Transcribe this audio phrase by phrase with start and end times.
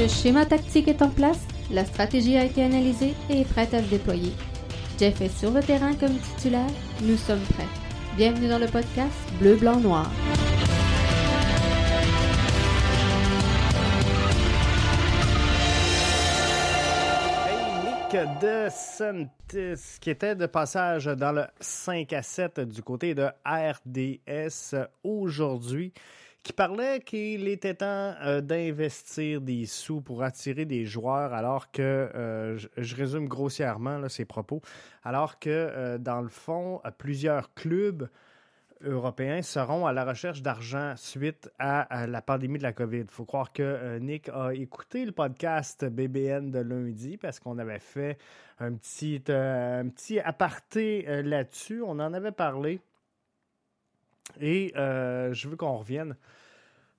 [0.00, 3.82] Le schéma tactique est en place, la stratégie a été analysée et est prête à
[3.82, 4.32] se déployer.
[4.98, 6.70] Jeff est sur le terrain comme titulaire,
[7.02, 7.68] nous sommes prêts.
[8.16, 10.10] Bienvenue dans le podcast Bleu, Blanc, Noir.
[18.40, 24.74] de Santis, qui était de passage dans le 5 à 7 du côté de RDS
[25.04, 25.92] aujourd'hui,
[26.42, 31.82] qui parlait qu'il était temps euh, d'investir des sous pour attirer des joueurs, alors que,
[31.82, 34.62] euh, je, résume grossièrement là, ses propos,
[35.04, 38.08] alors que, euh, dans le fond, plusieurs clubs
[38.82, 43.00] européens seront à la recherche d'argent suite à, la pandémie de la COVID.
[43.00, 47.78] Il faut croire que Nick a écouté le podcast BBN de lundi parce qu'on avait
[47.78, 48.16] fait
[48.58, 51.82] un petit, un petit aparté là-dessus.
[51.82, 52.80] On en avait parlé.
[54.40, 56.16] Et je veux qu'on revienne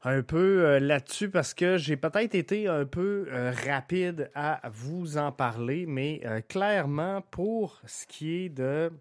[0.03, 3.27] un peu là-dessus parce que j'ai peut-être été un peu
[3.65, 8.91] rapide à vous en parler, mais clairement, pour ce qui est de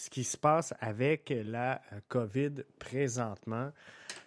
[0.00, 3.70] ce qui se passe avec la euh, COVID présentement,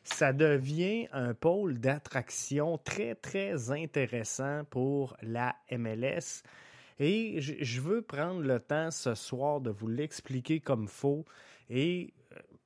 [0.04, 6.44] ça devient un pôle d'attraction très, très intéressant pour la MLS.
[7.00, 11.26] Et je veux prendre le temps ce soir de vous l'expliquer comme faut.
[11.70, 12.23] Et euh,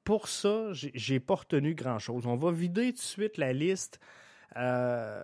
[0.07, 2.27] pour ça, j'ai pas retenu grand-chose.
[2.27, 3.99] On va vider tout de suite la liste
[4.55, 5.21] euh,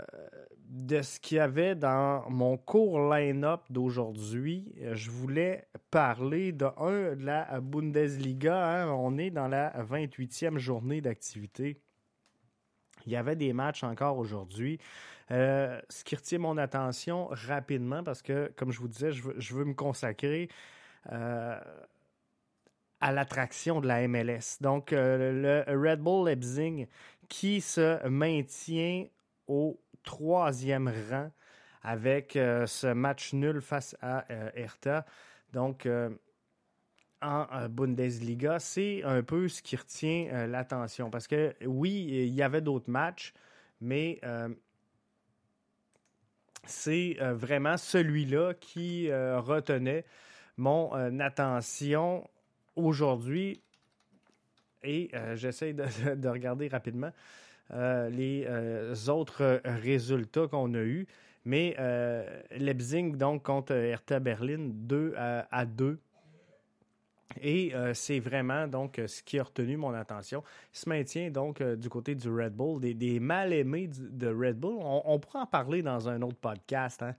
[0.67, 4.75] de ce qu'il y avait dans mon court line-up d'aujourd'hui.
[4.91, 8.81] Je voulais parler de, un, de la Bundesliga.
[8.81, 8.89] Hein.
[8.89, 11.79] On est dans la 28e journée d'activité.
[13.05, 14.79] Il y avait des matchs encore aujourd'hui.
[15.31, 19.63] Euh, ce qui retient mon attention rapidement, parce que, comme je vous disais, je veux,
[19.63, 20.49] me consacrer
[21.09, 21.57] euh,
[23.03, 24.61] à l'attraction de la MLS.
[24.61, 26.87] Donc, le Red Bull Leipzig
[27.27, 29.07] qui se maintient
[29.47, 31.29] au troisième rang
[31.81, 35.05] avec euh, ce match nul face à euh, Hertha.
[35.51, 36.09] Donc, euh,
[37.21, 41.09] en Bundesliga, c'est un peu ce qui retient l'attention.
[41.09, 43.33] Parce que oui, il y avait d'autres matchs,
[43.79, 44.19] mais
[46.65, 50.03] c'est vraiment celui-là qui retenait
[50.57, 50.91] mon
[51.21, 52.29] attention
[52.75, 53.61] aujourd'hui.
[54.83, 57.11] Et j'essaie de, regarder rapidement.
[57.71, 61.07] Euh, les euh, autres résultats qu'on a eus.
[61.45, 65.99] Mais euh, Leipzig, donc, contre Hertha Berlin, 2 à, 2.
[67.41, 70.43] Et c'est vraiment donc ce qui a retenu mon attention.
[70.71, 74.75] Il se maintient donc du côté du Red Bull, des, mal-aimés de Red Bull.
[74.79, 77.01] On, pourra en parler dans un autre podcast.
[77.01, 77.15] Hein.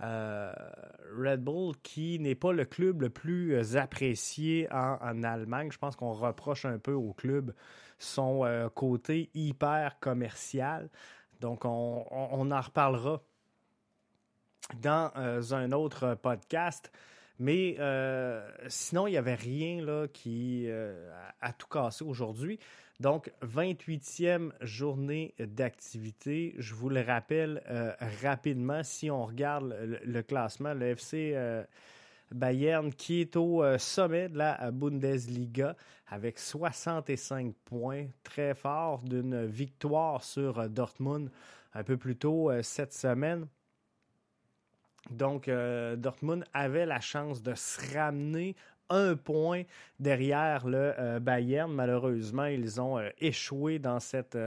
[0.00, 5.70] Red Bull, qui n'est pas le club le plus apprécié en, Allemagne.
[5.70, 7.52] Je pense qu'on reproche un peu au club
[8.00, 10.88] son euh, côté hyper commercial.
[11.40, 13.22] Donc, on, en reparlera
[14.82, 16.90] dans euh, un autre podcast.
[17.38, 20.68] Mais euh, sinon, il n'y avait rien là, qui
[21.40, 22.58] a, tout cassé aujourd'hui.
[23.00, 26.54] Donc, 28e journée d'activité.
[26.58, 27.62] Je vous le rappelle
[28.22, 29.74] rapidement, si on regarde
[30.04, 31.34] le classement, le FC
[32.32, 39.46] Bayern qui est au euh, sommet de la Bundesliga avec 65 points, très fort d'une
[39.46, 41.30] victoire sur euh, Dortmund
[41.74, 43.46] un peu plus tôt euh, cette semaine.
[45.10, 45.50] Donc,
[45.96, 48.54] Dortmund avait la chance de se ramener
[48.90, 49.62] un point
[49.98, 51.72] derrière le Bayern.
[51.72, 54.38] Malheureusement, ils ont échoué dans cette,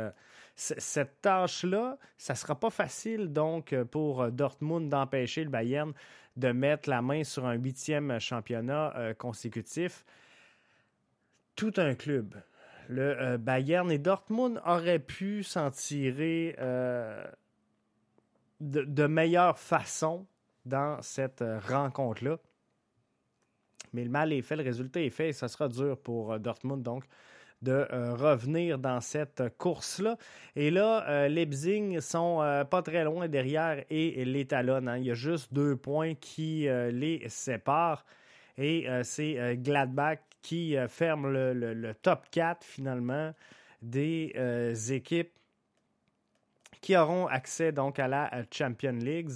[0.56, 1.98] cette tâche-là.
[2.18, 5.94] Ça ne sera pas facile, donc, pour Dortmund d'empêcher le Bayern
[6.38, 10.06] de mettre la main sur un huitième championnat euh, consécutif.
[11.56, 12.36] Tout un club.
[12.90, 17.24] Le euh, Bayern et Dortmund auraient pu s'en tirer euh,
[18.60, 20.26] de, meilleure façon
[20.66, 22.38] dans cette rencontre-là.
[23.94, 26.84] Mais le mal est fait, le résultat est fait et ça sera dur pour Dortmund.
[26.84, 27.04] Donc,
[27.64, 30.18] de euh, revenir dans cette course-là.
[30.56, 34.90] Et là, euh, Leipzig sont euh, pas très loin derrière et les talonnent.
[34.90, 34.98] Hein.
[34.98, 38.06] Il y a juste deux points qui les séparent.
[38.58, 43.34] Et c'est Gladbach qui ferme le, top 4 finalement
[43.82, 44.32] des
[44.92, 45.32] équipes
[46.82, 49.32] qui auront accès donc à la Champion League.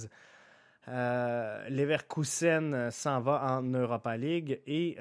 [1.68, 4.96] Leverkusen s'en va en Europa League et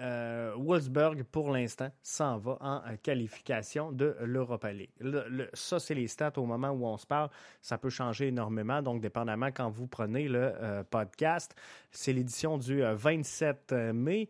[0.00, 4.90] euh, Wolfsburg, pour l'instant, s'en va en euh, qualification de l'Europa League.
[5.52, 7.28] ça, c'est les stats au moment où on se parle.
[7.60, 8.80] Ça peut changer énormément.
[8.80, 11.54] Donc, dépendamment quand vous prenez le euh, podcast,
[11.90, 14.28] c'est l'édition du 27 mai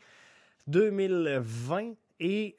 [0.67, 1.93] 2020.
[2.23, 2.57] Et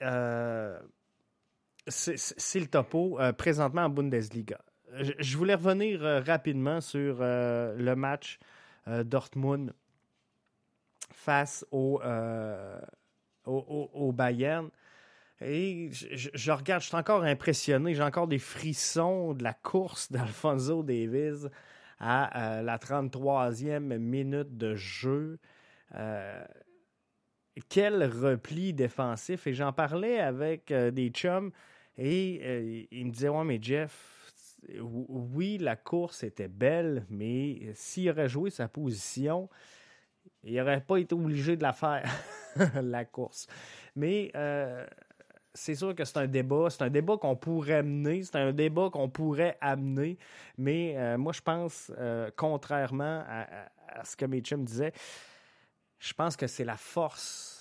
[1.88, 4.60] c'est le topo présentement en Bundesliga.
[4.94, 8.40] Je, voulais revenir rapidement sur le match
[8.88, 9.74] Dortmund
[11.14, 12.02] face au,
[13.46, 14.70] au, Bayern.
[15.40, 17.96] Et je, regarde, je suis encore impressionné.
[17.96, 21.48] J'ai encore des frissons de la course d'Alfonso Davis
[22.00, 25.40] à la 33e minute de jeu.
[25.96, 26.44] Euh,
[27.70, 29.48] quel repli défensif.
[29.48, 31.52] Et j'en parlais avec euh, des chums
[31.98, 34.21] et euh, ils me disaient Ouais, mais Jeff,
[34.80, 39.50] oui, la course était belle, mais s'il aurait joué sa position,
[40.44, 42.10] il n'aurait pas été obligé de la faire,
[42.82, 43.48] la course.
[43.96, 44.32] Mais
[45.54, 46.70] c'est sûr que c'est un débat.
[46.70, 48.24] C'est un débat qu'on pourrait mener.
[48.24, 50.18] C'est un débat qu'on pourrait amener.
[50.58, 51.92] Mais moi, je pense,
[52.36, 54.94] contrairement à, ce que mes disaient,
[56.00, 57.61] je pense que c'est la force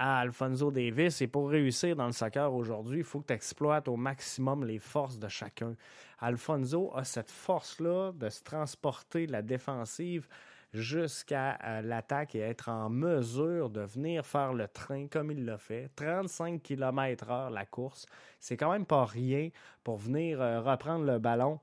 [0.00, 1.20] à Alfonso Davis.
[1.20, 4.78] Et pour réussir dans le soccer aujourd'hui, il faut que tu exploites au maximum les
[4.78, 5.76] forces de chacun.
[6.18, 10.26] Alfonso a cette force-là de se transporter de la défensive
[10.72, 15.58] jusqu'à euh, l'attaque et être en mesure de venir faire le train comme il l'a
[15.58, 15.90] fait.
[15.96, 18.06] 35 km/h la course.
[18.38, 19.50] C'est quand même pas rien
[19.84, 21.60] pour venir euh, reprendre le ballon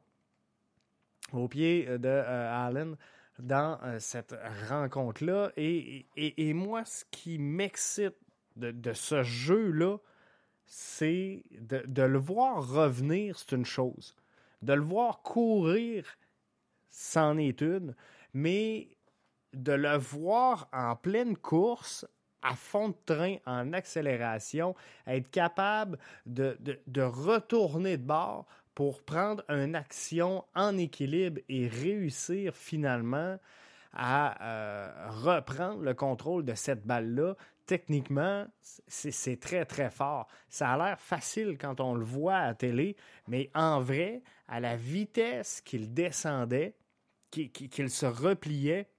[1.34, 2.96] au pied de euh, Allen
[3.40, 4.36] dans cette
[4.68, 5.52] rencontre-là.
[5.58, 8.16] Et, et, moi, ce qui m'excite
[8.58, 9.98] de, ce jeu-là,
[10.66, 14.16] c'est de, le voir revenir, c'est une chose.
[14.62, 16.06] De le voir courir,
[16.90, 17.96] c'en est une.
[18.34, 18.90] Mais
[19.54, 22.06] de le voir en pleine course,
[22.42, 24.76] à fond de train, en accélération,
[25.06, 28.46] être capable de, de retourner de bord
[28.78, 33.40] pour prendre une action en équilibre et réussir finalement
[33.92, 37.36] à euh, reprendre le contrôle de cette balle-là,
[37.68, 38.48] techniquement,
[38.88, 40.28] c'est très, très fort.
[40.50, 42.96] Ça a l'air facile quand on le voit à télé,
[43.28, 46.76] mais en vrai, à la vitesse qu'il descendait,
[47.30, 48.90] qu'il se repliait,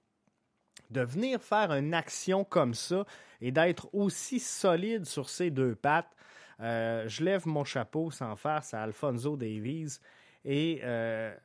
[0.91, 3.05] de venir faire une action comme ça
[3.41, 6.15] et d'être aussi solide sur ses deux pattes,
[6.61, 9.99] euh, je lève mon chapeau sans farce à Alfonso Davies
[10.45, 11.35] et euh,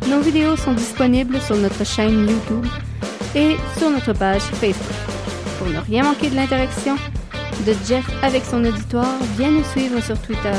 [0.07, 2.65] Nos vidéos sont disponibles sur notre chaîne YouTube
[3.35, 4.95] et sur notre page Facebook.
[5.57, 6.95] Pour ne rien manquer de l'interaction,
[7.65, 10.53] de Jeff avec son auditoire, viens nous suivre sur Twitter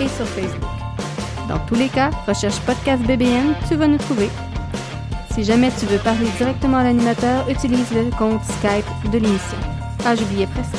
[0.00, 0.75] et sur Facebook.
[1.48, 4.28] Dans tous les cas, recherche Podcast BBN, tu vas nous trouver.
[5.32, 9.58] Si jamais tu veux parler directement à l'animateur, utilise le compte Skype de l'émission.
[10.04, 10.74] Ah, j'oubliais presque.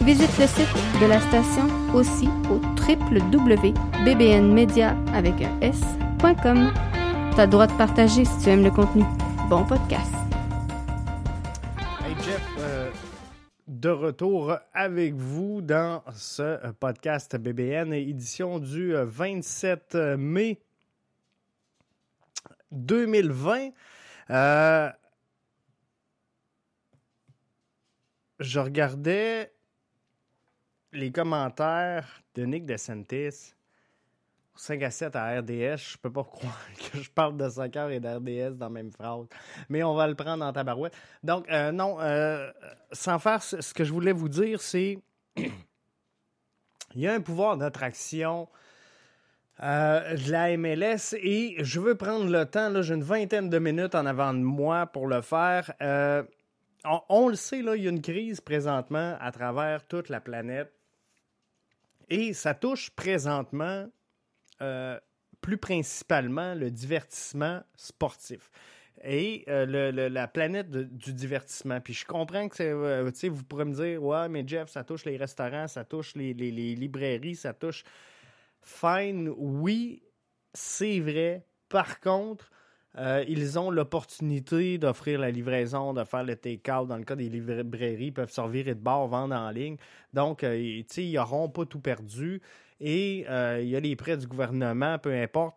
[0.00, 0.68] Visite le site
[1.00, 3.74] de la station aussi au www.bbnmedia
[5.12, 6.72] avec un s.com.
[7.34, 9.04] T'as le droit de partager si tu aimes le contenu.
[9.50, 10.15] Bon podcast.
[13.86, 20.58] De retour avec vous dans ce podcast BBN, édition du 27 mai
[22.72, 23.70] 2020.
[24.30, 24.90] Euh,
[28.40, 29.52] je regardais
[30.90, 33.54] les commentaires de Nick DeSantis
[34.56, 36.58] 5 à 7 à RDS, je peux pas croire
[36.92, 39.26] que je parle de soccer et d'RDS dans la même phrase.
[39.68, 40.94] Mais on va le prendre en tabarouette.
[41.22, 42.50] Donc, euh, non, euh,
[42.92, 44.98] sans faire ce que je voulais vous dire, c'est.
[46.94, 48.48] Il y a un pouvoir d'attraction
[49.62, 53.94] euh, de la MLS et je veux prendre le temps, j'ai une vingtaine de minutes
[53.94, 55.74] en avant de moi pour le faire.
[56.86, 60.20] On, on, le sait, là, il y a une crise présentement à travers toute la
[60.20, 60.72] planète
[62.08, 63.88] Et ça touche présentement
[64.62, 64.98] euh,
[65.40, 68.50] plus principalement le divertissement sportif
[69.04, 71.80] et euh, la planète du divertissement.
[71.80, 75.16] Puis je comprends que euh, vous pourrez me dire, ouais, mais Jeff, ça touche les
[75.16, 77.84] restaurants, ça touche les, librairies, ça touche.
[78.62, 80.02] Fine, oui,
[80.54, 81.44] c'est vrai.
[81.68, 82.50] Par contre,
[82.98, 86.88] euh, ils ont l'opportunité d'offrir la livraison, de faire le take-out.
[86.88, 89.76] Dans le cas des librairies, ils peuvent servir de bord, vendre en ligne.
[90.14, 92.40] Donc, ils n'auront pas tout perdu.
[92.80, 95.56] Et il y a les prêts du gouvernement, peu importe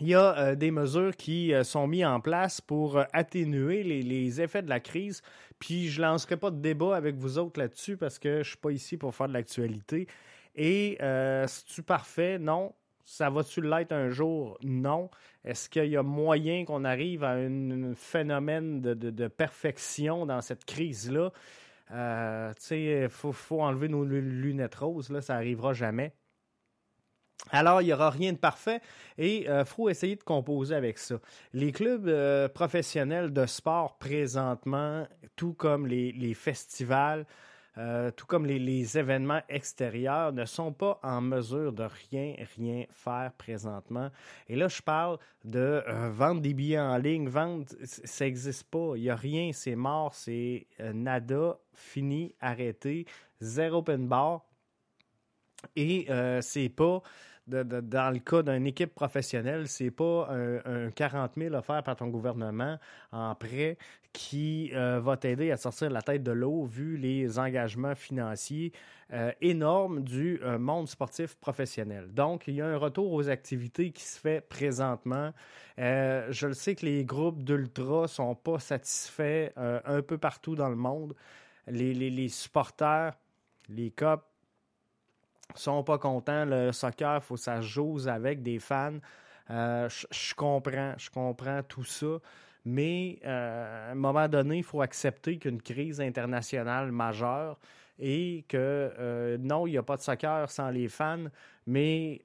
[0.00, 3.82] il y a euh, des mesures qui euh, sont mises en place pour euh, atténuer
[3.82, 5.22] les, effets de la crise.
[5.58, 8.44] Puis je ne lancerai pas de débat avec vous autres là-dessus parce que je ne
[8.44, 10.06] suis pas ici pour faire de l'actualité.
[10.54, 10.98] Et
[11.46, 12.38] c'est-tu parfait?
[12.38, 12.74] Non.
[13.04, 14.58] Ça va-tu l'être un jour?
[14.62, 15.08] Non.
[15.44, 21.32] Est-ce qu'il y a moyen qu'on arrive à un phénomène de, perfection dans cette crise-là?
[21.88, 21.94] Tu
[22.58, 26.12] sais, il faut, enlever nos lunettes roses, là, ça n'arrivera jamais.
[27.50, 28.80] Alors, il n'y aura rien de parfait
[29.16, 31.16] et il euh, faut essayer de composer avec ça.
[31.52, 37.26] Les clubs euh, professionnels de sport présentement, tout comme les, festivals,
[37.78, 43.32] euh, tout comme les, événements extérieurs, ne sont pas en mesure de rien, rien faire
[43.38, 44.10] présentement.
[44.48, 48.94] Et là, je parle de vendre des billets en ligne, vendre, ça n'existe pas.
[48.96, 53.06] Il n'y a rien, c'est mort, c'est nada, fini, arrêté,
[53.40, 54.44] zéro open bar.
[55.76, 56.06] Et
[56.40, 57.02] c'est pas
[57.48, 62.78] dans le cas d'une équipe professionnelle, c'est pas un, 40 000 offert par ton gouvernement
[63.12, 63.76] en prêt
[64.12, 68.72] qui euh, va t'aider à sortir la tête de l'eau vu les engagements financiers
[69.12, 72.12] euh, énormes du euh, monde sportif professionnel.
[72.12, 75.32] Donc, il y a un retour aux activités qui se fait présentement.
[75.76, 80.76] je le sais que les groupes d'ultra sont pas satisfaits un peu partout dans le
[80.76, 81.14] monde.
[81.66, 83.14] Les, les, les supporters,
[83.68, 84.27] les COP,
[85.54, 86.44] sont pas contents.
[86.44, 88.98] Le soccer, faut que ça joue avec des fans.
[89.50, 92.18] Euh, je comprends, je comprends tout ça.
[92.64, 97.58] Mais euh, à un moment donné, il faut accepter qu'une crise internationale majeure
[97.98, 98.56] et que
[98.98, 101.24] euh, non, il n'y a pas de soccer sans les fans,
[101.66, 102.22] mais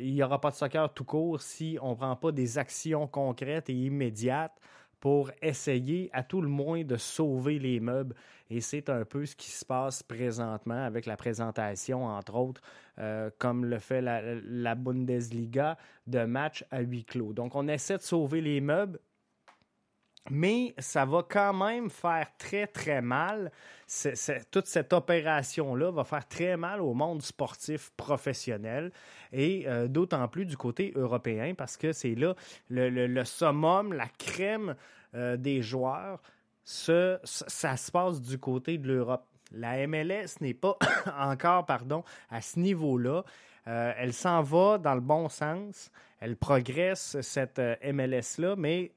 [0.00, 3.06] il n'y aura pas de soccer tout court si on ne prend pas des actions
[3.06, 4.58] concrètes et immédiates
[5.00, 8.14] pour essayer à tout le moins de sauver les meubles.
[8.48, 12.60] Et c'est un peu ce qui se passe présentement avec la présentation, entre autres,
[12.98, 15.76] euh, comme le fait la, Bundesliga,
[16.06, 17.32] de matchs à huis clos.
[17.32, 19.00] Donc, on essaie de sauver les meubles.
[20.30, 23.50] Mais ça va quand même faire très, très mal.
[24.50, 28.92] toute cette opération-là va faire très mal au monde sportif professionnel
[29.32, 32.34] et euh, d'autant plus du côté européen parce que c'est là
[32.68, 34.74] le, summum, la crème
[35.14, 36.20] euh, des joueurs,
[36.64, 39.24] ça se passe du côté de l'Europe.
[39.52, 40.76] La MLS n'est pas
[41.18, 43.22] encore pardon, à ce niveau-là.
[43.68, 45.90] Euh, elle s'en va dans le bon sens.
[46.18, 48.92] Elle progresse, cette MLS-là, mais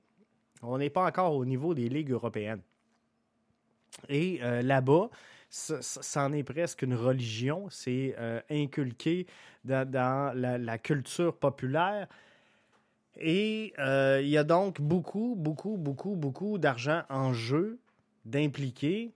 [0.62, 2.62] on n'est pas encore au niveau des ligues européennes.
[4.08, 5.10] Et là-bas,
[5.50, 7.68] c'en est presque une religion.
[7.70, 8.16] C'est
[8.50, 9.25] inculqué
[9.63, 12.08] dans, la, culture populaire.
[13.18, 17.80] Et euh, il y a donc beaucoup, beaucoup, beaucoup, beaucoup d'argent en jeu
[18.25, 19.12] d'impliquer.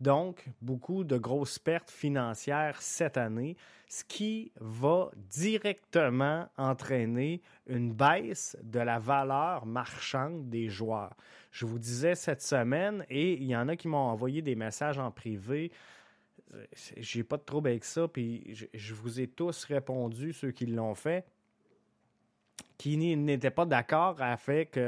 [0.00, 3.56] Donc, beaucoup de grosses pertes financières cette année,
[3.88, 11.16] ce qui va directement entraîner une baisse de la valeur marchande des joueurs.
[11.50, 14.98] Je vous disais cette semaine, et il y en a qui m'ont envoyé des messages
[14.98, 15.72] en privé.
[16.54, 16.64] Euh,
[16.96, 20.94] j'ai pas de trouble avec ça, puis je vous ai tous répondu, ceux qui l'ont
[20.94, 21.24] fait
[22.78, 24.78] qui n'était pas d'accord avec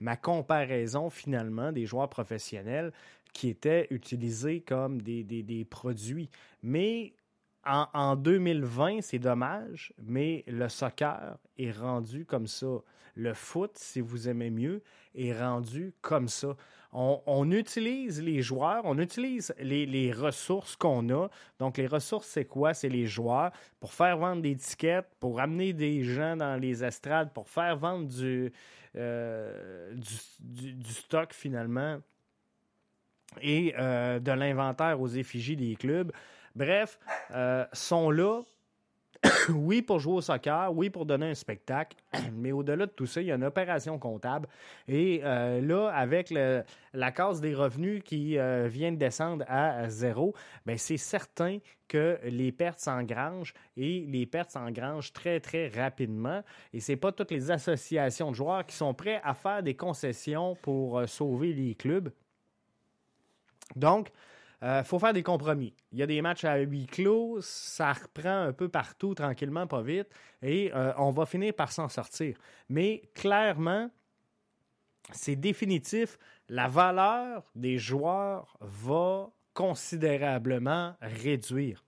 [0.00, 2.92] ma comparaison finalement des joueurs professionnels
[3.32, 6.30] qui étaient utilisés comme des, produits.
[6.62, 7.14] Mais
[7.64, 12.78] en, en 2020, c'est dommage, mais le soccer est rendu comme ça.
[13.14, 14.82] Le foot, si vous aimez mieux,
[15.14, 16.56] est rendu comme ça
[16.92, 21.28] on, utilise les joueurs, on utilise les, ressources qu'on a.
[21.58, 22.72] Donc, les ressources, c'est quoi?
[22.74, 27.32] C'est les joueurs pour faire vendre des tickets, pour amener des gens dans les estrades,
[27.32, 28.52] pour faire vendre du,
[28.96, 29.94] euh,
[30.40, 31.98] du, stock finalement
[33.40, 36.12] et euh, de l'inventaire aux effigies des clubs.
[36.54, 36.98] Bref,
[37.32, 38.40] euh, sont là
[39.48, 41.96] oui, pour jouer au soccer, oui, pour donner un spectacle,
[42.32, 44.48] mais au-delà de tout ça, il y a une opération comptable.
[44.86, 50.34] Et euh, là, avec la case des revenus qui euh, vient de descendre à zéro,
[50.66, 51.58] ben, c'est certain
[51.88, 56.42] que les pertes s'engrangent et les pertes s'engrangent très, très rapidement.
[56.72, 59.74] Et ce n'est pas toutes les associations de joueurs qui sont prêts à faire des
[59.74, 62.10] concessions pour sauver les clubs.
[63.76, 64.10] Donc,
[64.60, 65.72] il faut faire des compromis.
[65.92, 69.82] Il y a des matchs à huis clos, ça reprend un peu partout, tranquillement, pas
[69.82, 70.08] vite,
[70.42, 72.36] et on va finir par s'en sortir.
[72.68, 73.88] Mais clairement,
[75.12, 81.84] c'est définitif, la valeur des joueurs va considérablement réduire.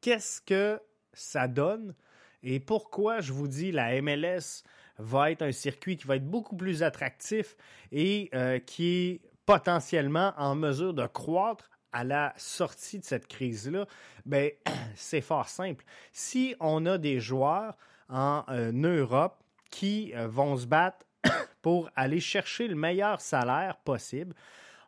[0.00, 0.80] Qu'est-ce que
[1.12, 1.94] ça donne
[2.42, 4.62] et pourquoi je vous dis la MLS
[4.98, 7.56] va être un circuit qui va être beaucoup plus attractif
[7.92, 13.86] et euh, qui est potentiellement en mesure de croître à la sortie de cette crise-là,
[14.26, 14.50] ben,
[14.94, 15.86] c'est fort simple.
[16.12, 17.74] Si on a des joueurs
[18.10, 21.06] en euh, Europe qui euh, vont se battre
[21.62, 24.34] pour aller chercher le meilleur salaire possible.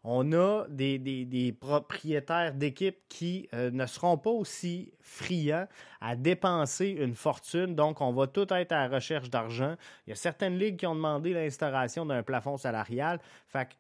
[0.04, 5.68] On a des, propriétaires d'équipes qui euh, ne seront pas aussi friands
[6.02, 9.76] à dépenser une fortune, donc on va tout être à la recherche d'argent.
[10.06, 13.20] Il y a certaines ligues qui ont demandé l'instauration d'un plafond salarial.
[13.46, 13.76] Fait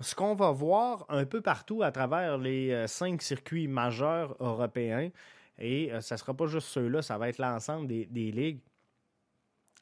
[0.00, 5.10] ce qu'on va voir un peu partout à travers les euh, cinq circuits majeurs européens,
[5.58, 8.60] et euh, ça ne sera pas juste ceux-là, ça va être l'ensemble des ligues,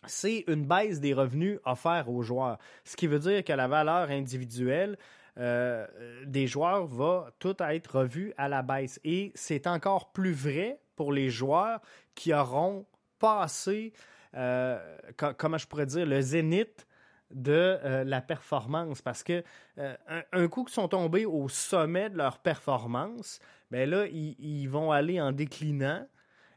[0.07, 2.59] c'est une baisse des revenus offerts aux joueurs.
[2.85, 4.99] Ce qui veut dire que la valeur individuelle
[5.39, 5.87] euh,
[6.27, 8.99] des joueurs va tout être revue à la baisse.
[9.05, 11.81] Et c'est encore plus vrai pour les joueurs
[12.17, 12.85] qui auront
[13.21, 13.93] passé,
[14.33, 16.85] comment je pourrais dire, le zénith
[17.33, 19.03] de euh, la performance.
[19.03, 19.43] Parce que
[19.79, 25.21] un, coup qu'ils sont tombés au sommet de leur performance, ben là, ils vont aller
[25.21, 26.07] en déclinant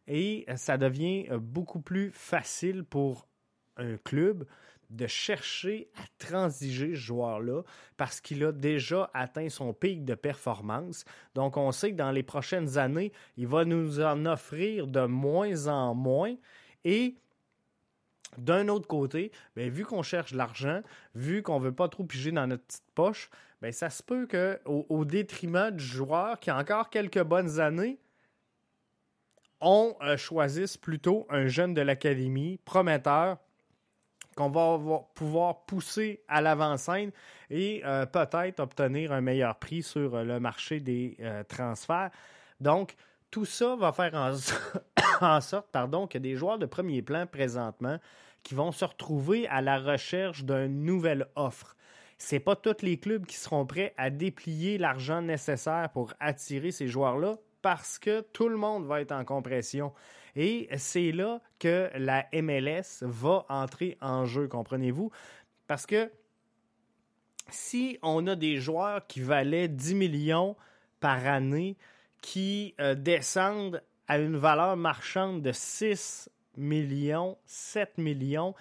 [0.08, 3.28] et ça devient beaucoup plus facile pour
[3.78, 4.46] un club
[4.90, 7.64] de chercher à transiger ce joueur-là
[7.98, 11.06] parce qu'il a déjà atteint son pic de performance.
[11.34, 15.68] Donc, on sait que dans les prochaines années, il va nous en offrir de moins
[15.68, 16.36] en moins.
[16.84, 17.16] Et
[18.38, 20.82] d'un autre côté, bien, vu qu'on cherche l'argent,
[21.14, 23.30] vu qu'on ne veut pas trop piger dans notre petite poche,
[23.62, 27.98] bien, ça se peut qu'au au détriment du joueur qui a encore quelques bonnes années,
[29.62, 33.38] on euh, choisisse plutôt un jeune de l'académie prometteur
[34.36, 34.78] qu'on va
[35.16, 37.12] pouvoir pousser à l'avant-scène
[37.50, 42.12] et euh, peut-être obtenir un meilleur prix sur euh, le marché des transferts.
[42.60, 42.96] Donc,
[43.36, 44.14] tout ça va faire
[45.22, 48.00] en, sorte pardon, que des joueurs de premier plan présentement
[48.44, 51.76] qui vont se retrouver à la recherche d'une nouvelle offre.
[52.18, 56.88] Ce pas tous les clubs qui seront prêts à déplier l'argent nécessaire pour attirer ces
[56.88, 59.92] joueurs-là parce que tout le monde va être en compression.
[60.38, 65.12] Et c'est là que la MLS va entrer en jeu, comprenez-vous?
[65.68, 66.10] Parce que
[67.50, 70.56] si on a des joueurs qui valaient 10 millions
[71.02, 71.76] par année,
[72.26, 78.56] qui euh, descendent à une valeur marchande de 6 millions, 7 millions,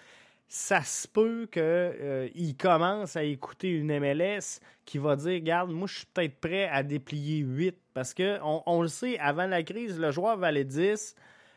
[0.49, 5.89] ça se peut qu'ils euh, commencent à écouter une MLS qui va dire Regarde, moi,
[5.89, 7.75] je suis peut-être prêt à déplier 8.
[7.95, 11.17] Parce qu'on on le sait, avant la crise, le joueur valait 10.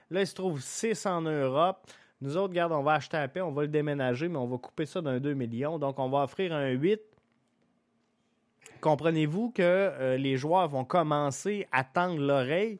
[0.10, 1.88] Là, il se trouve 6 en Europe.
[2.22, 4.58] Nous autres, regarde, on va acheter à paix, on va le déménager, mais on va
[4.58, 5.78] couper ça d'un 2 millions.
[5.78, 7.02] Donc, on va offrir un 8.
[8.82, 12.80] Comprenez-vous que euh, les joueurs vont commencer à tendre l'oreille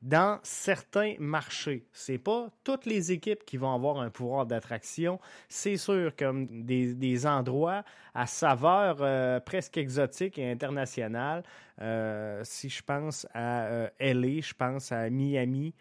[0.00, 1.84] dans certains marchés.
[1.92, 5.18] Ce n'est pas toutes les équipes qui vont avoir un pouvoir d'attraction.
[5.48, 7.82] C'est sûr comme des, endroits
[8.14, 11.42] à saveur euh, presque exotique et internationale.
[11.80, 15.74] Euh, si je pense à LA, je pense à Miami,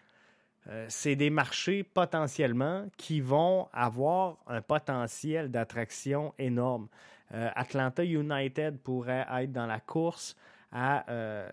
[0.90, 6.90] c'est des marchés potentiellement qui vont avoir un potentiel d'attraction énorme.
[7.34, 10.36] Euh, Atlanta United pourrait être dans la course
[10.72, 11.50] à euh,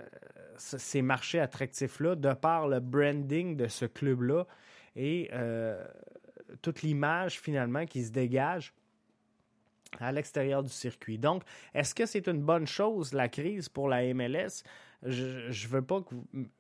[0.56, 4.44] ces marchés attractifs-là de par le branding de ce club-là
[4.96, 5.30] et
[6.62, 8.72] toute l'image finalement qui se dégage
[10.00, 11.18] à l'extérieur du circuit.
[11.18, 11.42] Donc,
[11.74, 14.62] est-ce que c'est une bonne chose, la crise pour la MLS?
[15.04, 16.14] Je ne veux pas que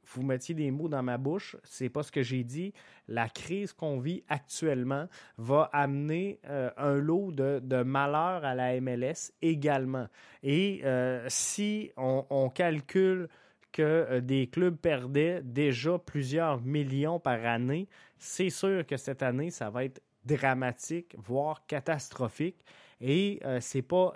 [0.04, 1.56] vous, mettiez des mots dans ma bouche.
[1.64, 2.74] C'est pas ce que j'ai dit.
[3.08, 8.78] La crise qu'on vit actuellement va amener euh, un lot de, de malheur à la
[8.80, 10.08] MLS également.
[10.42, 13.28] Et euh, si on, calcule
[13.72, 19.50] que euh, des clubs perdaient déjà plusieurs millions par année, c'est sûr que cette année,
[19.50, 22.62] ça va être dramatique, voire catastrophique.
[23.00, 24.14] Et c'est pas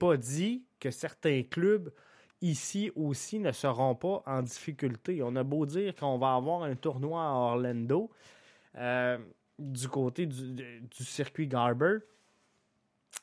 [0.00, 1.92] pas dit que certains clubs
[2.44, 5.22] ici aussi ne seront pas en difficulté.
[5.22, 8.10] On a beau dire qu'on va avoir un tournoi à Orlando
[8.76, 9.18] euh,
[9.58, 11.98] du côté du, circuit Garber,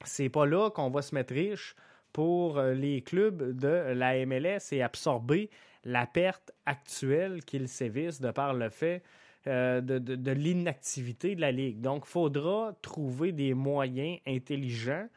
[0.06, 1.76] c'est pas là qu'on va se mettre riche
[2.12, 5.52] pour euh, les clubs de la MLS et absorber
[5.84, 9.04] la perte actuelle qu'ils sévissent de par le fait
[9.46, 11.80] euh, de, de l'inactivité de la Ligue.
[11.80, 15.08] Donc, il faudra trouver des moyens intelligents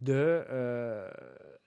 [0.00, 0.44] de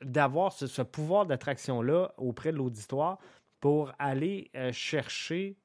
[0.01, 3.17] d'avoir ce, pouvoir d'attraction-là auprès de l'auditoire
[3.59, 5.57] pour aller chercher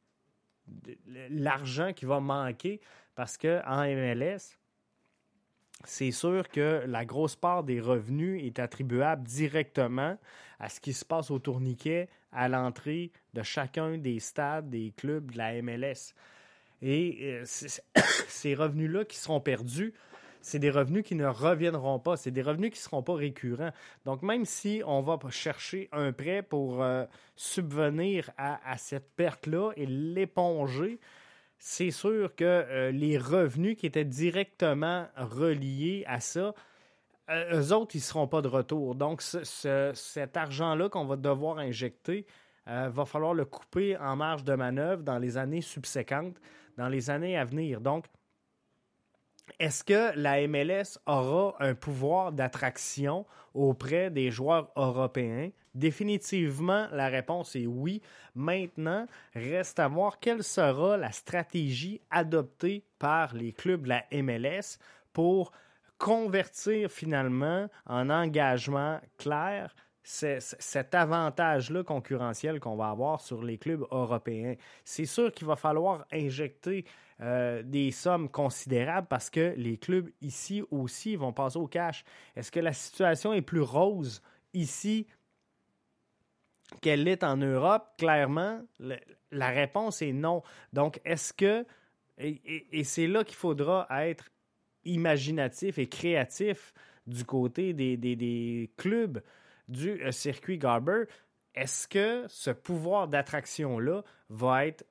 [1.29, 2.81] l'argent qui va manquer
[3.15, 4.57] parce qu'en MLS,
[5.85, 10.19] c'est sûr que la grosse part des revenus est attribuable directement
[10.59, 15.31] à ce qui se passe au tourniquet à l'entrée de chacun des stades des clubs
[15.31, 16.15] de la MLS.
[16.81, 17.45] Et euh,
[18.29, 19.93] ces revenus-là qui seront perdus,
[20.43, 23.71] c'est des revenus qui ne reviendront pas, c'est des revenus qui ne seront pas récurrents.
[24.05, 27.05] Donc, même si on va chercher un prêt pour euh,
[27.37, 30.99] subvenir à cette perte-là et l'éponger,
[31.59, 36.55] c'est sûr que euh, les revenus qui étaient directement reliés à ça,
[37.31, 38.97] euh, eux autres, ils ne seront pas de retour.
[38.97, 42.27] Donc, cet argent-là qu'on va devoir injecter,
[42.67, 46.41] va falloir le couper en marge de manœuvre dans les années subséquentes,
[46.77, 47.81] dans les années à venir.
[47.81, 48.07] Donc,
[49.59, 55.51] est-ce que la MLS aura un pouvoir d'attraction auprès des joueurs européens?
[55.75, 58.03] Définitivement, la réponse est oui.
[58.35, 64.79] Maintenant, reste à voir quelle sera la stratégie adoptée par les clubs de la MLS
[65.13, 65.53] pour
[65.99, 74.57] convertir finalement en engagement clair cet avantage-là concurrentiel qu'on va avoir sur les clubs européens.
[74.85, 76.85] C'est sûr qu'il va falloir injecter
[77.23, 82.05] euh, des sommes considérables parce que les clubs ici aussi vont passer au cash.
[82.35, 84.23] Est-ce que la situation est plus rose
[84.55, 85.07] ici
[86.81, 87.91] qu'elle l'est en Europe?
[87.97, 88.61] Clairement,
[89.31, 90.43] la réponse est non.
[90.73, 91.65] Donc, est-ce que,
[92.19, 94.31] et, c'est là qu'il faudra être
[94.85, 96.75] imaginatif et créatif
[97.07, 99.23] du côté des, clubs
[99.69, 101.05] du euh, circuit Garber,
[101.55, 104.85] est-ce que ce pouvoir d'attraction-là va être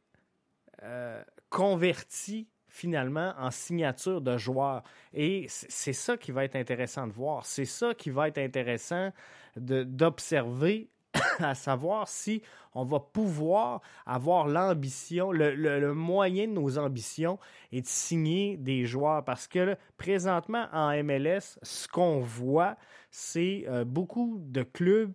[0.84, 4.82] euh, converti finalement en signature de joueur.
[5.14, 7.46] Et c'est ça qui va être intéressant de voir.
[7.46, 9.12] C'est ça qui va être intéressant
[9.58, 10.90] d'observer,
[11.40, 12.42] à savoir si
[12.74, 17.38] on va pouvoir avoir l'ambition, le, moyen de nos ambitions
[17.74, 19.26] et de signer des joueurs.
[19.26, 22.78] Parce que présentement en MLS, ce qu'on voit,
[23.10, 25.12] c'est euh, beaucoup de clubs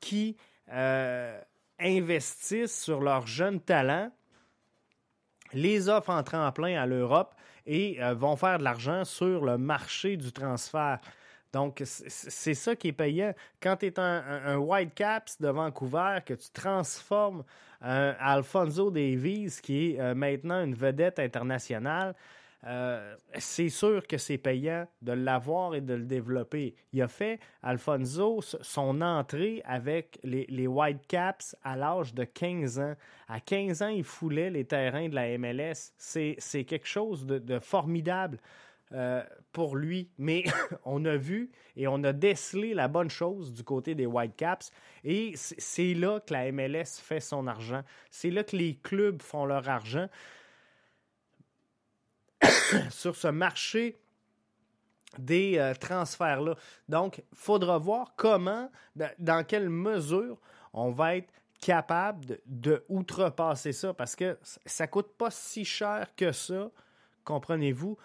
[0.00, 0.36] qui
[0.72, 1.40] euh,
[1.78, 4.10] investissent sur leurs jeunes talents
[5.52, 7.34] les offres en tremplin à l'Europe
[7.66, 11.00] et euh, vont faire de l'argent sur le marché du transfert.
[11.52, 13.32] Donc, c'est ça qui est payant.
[13.62, 17.44] Quand tu es un, un, Whitecaps de Vancouver, que tu transformes
[17.80, 22.14] un Alfonso Davies, qui est euh, maintenant une vedette internationale,
[22.66, 26.74] euh, c'est sûr que c'est payant de l'avoir et de le développer.
[26.92, 32.94] Il a fait, Alfonso, son entrée avec les, les Whitecaps à l'âge de 15 ans.
[33.28, 35.92] À 15 ans, il foulait les terrains de la MLS.
[35.96, 38.38] C'est quelque chose de, formidable.
[38.92, 40.12] Euh, pour lui.
[40.16, 40.44] Mais
[40.84, 44.70] on a vu et on a décelé la bonne chose du côté des Whitecaps.
[45.02, 47.82] Et c'est là que la MLS fait son argent.
[48.12, 50.08] C'est là que les clubs font leur argent.
[52.90, 53.98] sur ce marché
[55.18, 56.54] des euh, transferts-là.
[56.88, 58.70] Donc, il faudra voir comment,
[59.18, 60.38] dans quelle mesure
[60.72, 62.84] on va être capable de,
[63.72, 66.70] ça parce que ça ne coûte pas si cher que ça,
[67.24, 67.96] comprenez-vous,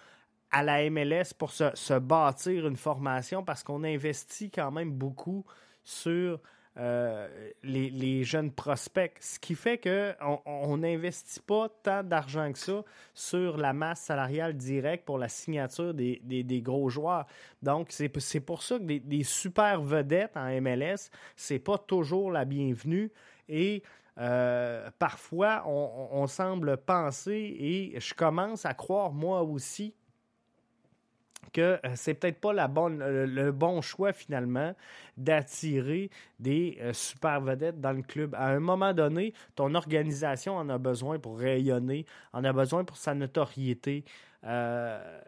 [0.52, 5.46] à la MLS pour se bâtir une formation parce qu'on investit quand même beaucoup
[5.84, 6.39] sur
[6.77, 7.27] euh,
[7.63, 9.17] les, jeunes prospects.
[9.19, 15.03] Ce qui fait qu'on n'investit pas tant d'argent que ça sur la masse salariale directe
[15.05, 17.25] pour la signature des, gros joueurs.
[17.62, 23.12] Donc, c'est pour ça que des, super vedettes en MLS, c'est pas toujours la bienvenue.
[23.49, 23.84] Et
[24.17, 29.93] euh, parfois, on, semble penser, et je commence à croire moi aussi,
[31.51, 34.73] que euh, c'est peut-être pas la bonne, le, bon choix finalement
[35.17, 38.36] d'attirer des euh, super vedettes dans le club.
[38.36, 42.97] À un moment donné, ton organisation en a besoin pour rayonner, en a besoin pour
[42.97, 44.06] sa notoriété.
[44.45, 45.21] Euh,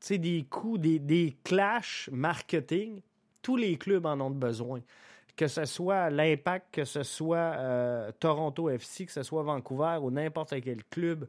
[0.00, 3.00] tu sais, des coups, des, des clashs marketing,
[3.42, 4.80] tous les clubs en ont besoin
[5.36, 7.54] que ce soit l'Impact, que ce soit
[8.18, 11.28] Toronto FC, que ce soit Vancouver ou n'importe quel club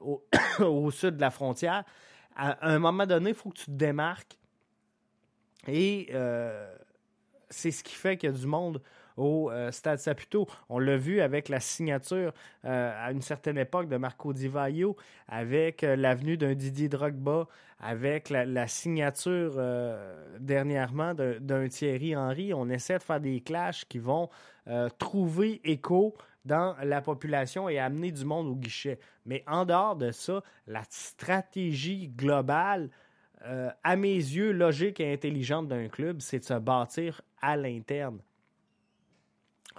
[0.00, 0.24] au,
[0.58, 1.84] au, sud de la frontière,
[2.36, 4.38] à un moment donné, il faut que tu te démarques.
[5.68, 6.74] Et euh,
[7.50, 8.82] c'est ce qui fait qu'il y a du monde
[9.16, 10.48] au euh, Stade Saputo.
[10.68, 12.32] On l'a vu avec la signature
[12.64, 14.96] euh, à une certaine époque de Marco Di Vaio,
[15.28, 17.46] avec l'avenue d'un Didier Drogba,
[17.78, 19.60] avec la, signature
[20.38, 22.54] dernièrement d'un Thierry Henry.
[22.54, 24.30] On essaie de faire des clashs qui vont
[24.98, 28.98] trouver écho dans la population et amener du monde au guichet.
[29.26, 32.90] Mais en dehors de ça, la stratégie globale
[33.82, 38.20] à mes yeux, logique et intelligente d'un club, c'est de se bâtir à l'interne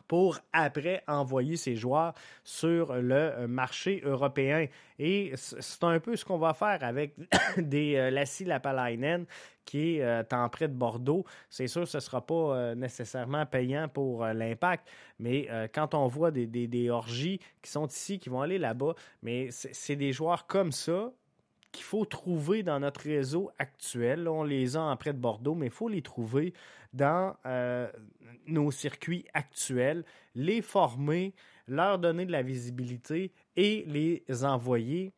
[0.07, 2.13] pour après envoyer ses joueurs
[2.43, 4.67] sur le euh, marché européen.
[4.99, 7.15] Et c'est un peu ce qu'on va faire avec
[7.57, 9.25] des euh, Lassie Lapalainen
[9.65, 11.25] qui est euh, en prêt de Bordeaux.
[11.49, 14.89] C'est sûr ce ne sera pas nécessairement payant pour l'impact,
[15.19, 19.47] mais quand on voit des, des, orgies qui sont ici, qui vont aller là-bas, mais
[19.51, 21.13] c'est des joueurs comme ça
[21.73, 24.29] qu'il faut trouver dans notre réseau actuel.
[24.29, 26.53] on les a en prêt de Bordeaux, mais il faut les trouver
[26.93, 27.91] dans euh,
[28.47, 30.05] nos circuits actuels,
[30.35, 31.33] les former,
[31.67, 35.11] leur donner de la visibilité et les envoyer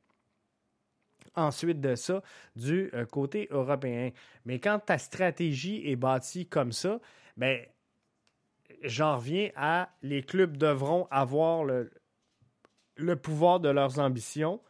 [1.36, 2.24] ensuite de ça
[2.56, 4.12] du euh, côté européen.
[4.46, 7.02] Mais quand ta stratégie est bâtie comme ça,
[7.36, 7.60] ben,
[8.82, 14.62] j'en reviens à les clubs devront avoir le pouvoir de leurs ambitions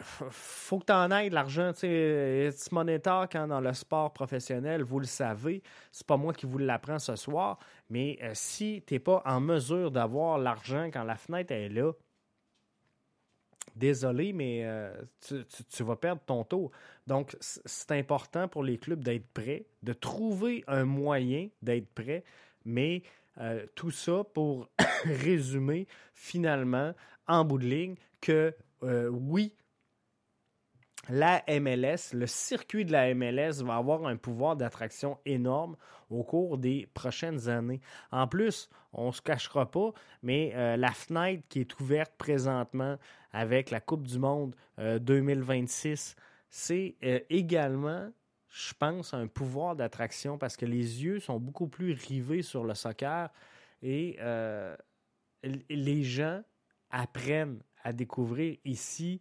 [0.00, 1.72] faut que tu en aies l'argent.
[1.82, 5.62] It's monétaire quand dans le sport professionnel, vous le savez.
[5.92, 7.58] C'est pas moi qui vous l'apprends ce soir.
[7.90, 11.92] Mais euh, si tu n'es pas en mesure d'avoir l'argent quand la fenêtre est là,
[13.74, 16.70] désolé, mais euh, tu, vas perdre ton tour.
[17.06, 22.24] Donc, c'est important pour les clubs d'être prêts, de trouver un moyen d'être prêts,
[22.64, 23.02] mais
[23.38, 24.68] euh, tout ça pour
[25.04, 26.94] résumer finalement,
[27.28, 29.52] en bout de ligne, que oui,
[31.08, 35.76] la MLS, le circuit de la MLS va avoir un pouvoir d'attraction énorme
[36.10, 37.80] au cours des prochaines années.
[38.10, 39.92] En plus, on ne se cachera pas,
[40.22, 42.96] mais euh, la fenêtre qui est ouverte présentement
[43.32, 48.10] avec la Coupe du Monde 2026, euh, c'est euh, également,
[48.48, 52.74] je pense, un pouvoir d'attraction parce que les yeux sont beaucoup plus rivés sur le
[52.74, 53.30] soccer
[53.82, 54.18] et
[55.68, 56.42] les gens
[56.90, 59.20] apprennent à découvrir ici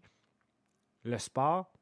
[1.03, 1.74] le sport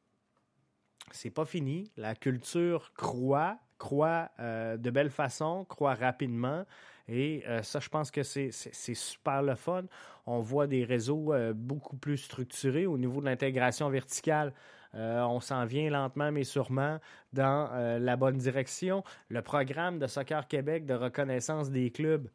[1.12, 1.92] c'est pas fini.
[1.98, 6.66] La culture croît, croît euh, de belle façon, croît rapidement.
[7.08, 8.52] Et euh, ça, je pense que c'est
[8.94, 9.84] super le fun.
[10.26, 14.54] On voit des réseaux euh, beaucoup plus structurés au niveau de l'intégration verticale.
[14.94, 17.00] on s'en vient lentement mais sûrement
[17.34, 19.04] dans la bonne direction.
[19.28, 22.30] Le programme de Soccer Québec de reconnaissance des clubs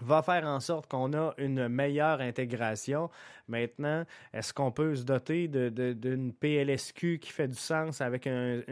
[0.00, 3.10] va faire en sorte qu'on a une meilleure intégration.
[3.48, 8.62] Maintenant, est-ce qu'on peut se doter d'une PLSQ qui fait du sens avec un,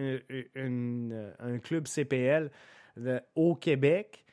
[1.62, 2.50] club CPL
[3.34, 4.24] au Québec?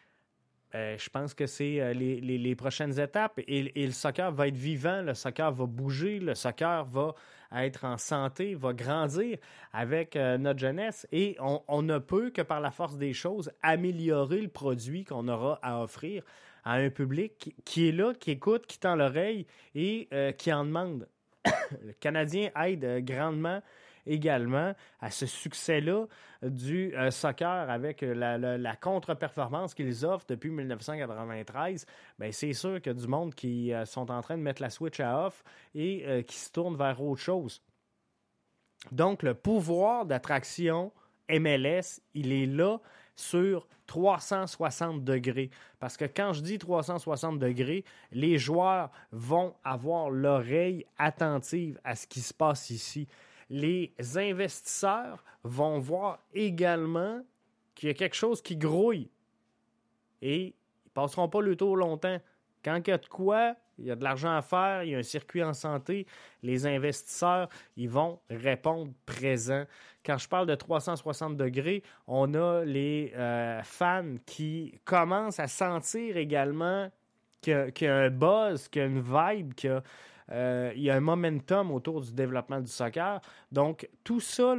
[0.74, 5.04] Ben, je pense que c'est euh, les, prochaines étapes et, le soccer va être vivant,
[5.04, 7.14] le soccer va bouger, le soccer va
[7.52, 9.38] être en santé, va grandir
[9.72, 14.42] avec euh, notre jeunesse et on, ne peut que par la force des choses améliorer
[14.42, 16.24] le produit qu'on aura à offrir
[16.64, 19.46] à un public qui, est là, qui écoute, qui tend l'oreille
[19.76, 21.08] et euh, qui en demande.
[21.82, 23.62] le Canadien aide grandement
[24.06, 26.06] également à ce succès-là
[26.42, 31.86] du euh, soccer avec la, contre-performance qu'ils offrent depuis 1993,
[32.20, 34.62] bien, c'est sûr qu'il y a du monde qui euh, sont en train de mettre
[34.62, 37.62] la switch à off et qui se tournent vers autre chose.
[38.92, 40.92] Donc, le pouvoir d'attraction
[41.30, 42.80] MLS, il est là
[43.16, 45.50] sur 360 degrés.
[45.80, 52.08] Parce que quand je dis 360 degrés, les joueurs vont avoir l'oreille attentive à ce
[52.08, 53.08] qui se passe ici.
[53.50, 57.22] Les investisseurs vont voir également
[57.76, 59.10] qu'il y a quelque chose qui grouille.
[60.22, 60.48] Et ils
[60.86, 62.20] ne passeront pas le tour longtemps.
[62.64, 64.96] Quand il y a de quoi, il y a de l'argent à faire, il y
[64.96, 66.06] a un circuit en santé,
[66.42, 69.66] les investisseurs, ils vont répondre présent.
[70.06, 76.18] Quand je parle de 360 degrés, on a les euh, fans qui commencent à sentir
[76.18, 76.92] également
[77.42, 79.82] qu'il y, a un buzz, qu'il y a une vibe, qu'il y,
[80.32, 83.20] euh, y a un momentum autour du développement du soccer.
[83.52, 84.56] Donc, tout ça,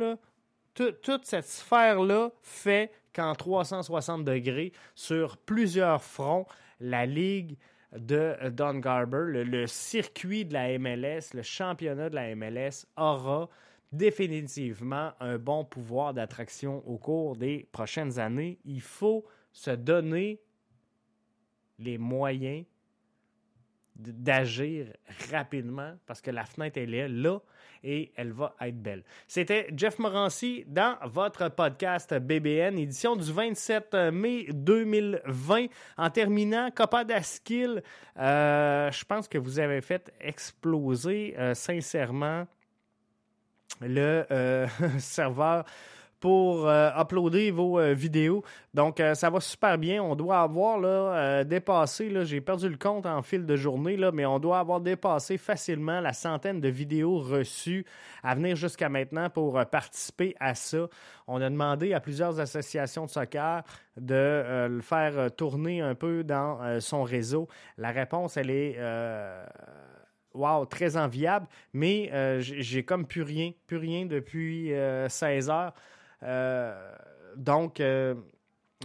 [0.74, 6.46] toute cette sphère-là fait qu'en 360 degrés, sur plusieurs fronts,
[6.80, 7.56] la Ligue
[7.94, 13.48] de Don Garber, le, circuit de la MLS, le championnat de la MLS aura
[13.92, 18.58] définitivement un bon pouvoir d'attraction au cours des prochaines années.
[18.64, 20.40] Il faut se donner
[21.78, 22.64] les moyens
[23.96, 24.86] d'agir
[25.30, 27.38] rapidement parce que la fenêtre, elle est là
[27.84, 29.04] et elle va être belle.
[29.28, 35.66] C'était Jeff Morancy dans votre podcast BBN, édition du 27 mai 2020.
[35.98, 37.82] En terminant, Copa d'Askill,
[38.18, 42.46] euh, je pense que vous avez fait exploser euh, sincèrement
[43.80, 44.66] le euh,
[44.98, 45.64] serveur
[46.24, 48.42] pour euh, uploader vos euh, vidéos.
[48.72, 50.02] Donc, euh, ça va super bien.
[50.02, 54.10] On doit avoir là, dépassé, là, j'ai perdu le compte en fil de journée, là,
[54.10, 57.84] mais on doit avoir dépassé facilement la centaine de vidéos reçues
[58.22, 60.88] à venir jusqu'à maintenant pour participer à ça.
[61.26, 63.62] On a demandé à plusieurs associations de soccer
[63.98, 67.48] de le faire tourner un peu dans son réseau.
[67.76, 68.78] La réponse, elle est
[70.32, 72.10] wow, très enviable, mais
[72.40, 74.72] j'ai comme plus rien, plus rien depuis
[75.08, 75.74] 16 heures.
[76.24, 76.74] Euh,
[77.36, 78.14] donc, euh,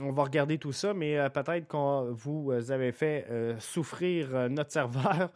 [0.02, 3.28] on va regarder tout ça, mais euh, peut-être qu'on vous avez fait
[3.60, 5.32] souffrir notre serveur.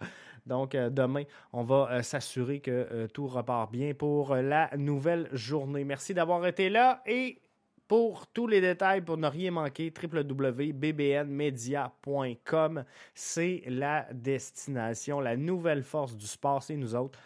[0.46, 5.86] Donc, demain, on va s'assurer que tout repart bien pour la nouvelle journée.
[5.86, 7.40] Merci d'avoir été là et
[7.88, 16.18] pour tous les détails, pour ne rien manquer, www.bbnmedia.com, c'est la destination, la nouvelle force
[16.18, 17.20] du sport, c'est nous autres.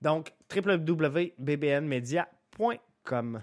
[0.00, 3.42] Donc, www.bbnmedia.com.